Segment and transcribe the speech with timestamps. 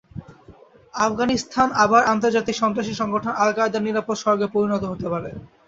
[0.93, 5.29] আফগানিস্তান আবার আন্তর্জাতিক সন্ত্রাসী সংগঠন আল-কায়েদার নিরাপদ স্বর্গে পরিণত হতে পারে।